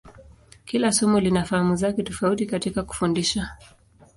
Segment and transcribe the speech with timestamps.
[0.65, 3.57] Kila somo lina fahamu zake tofauti katika kufundisha.